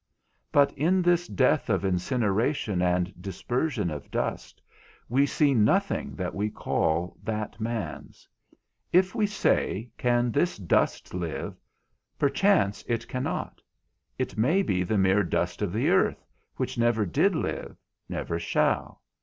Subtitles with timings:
[0.51, 4.59] But in this death of incineration and dispersion of dust,
[5.07, 8.27] we see nothing that we call that man's.
[8.91, 11.55] If we say, Can this dust live?
[12.17, 13.61] Perchance it cannot;
[14.17, 16.25] it may be the mere dust of the earth,
[16.55, 17.77] which never did live,
[18.09, 19.03] never shall.